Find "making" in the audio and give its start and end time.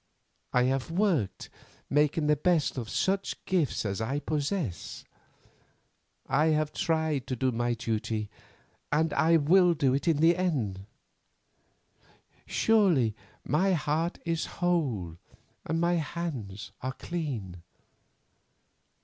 1.87-2.25